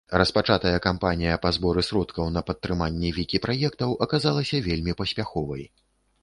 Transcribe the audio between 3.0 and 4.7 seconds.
вікі-праектаў аказалася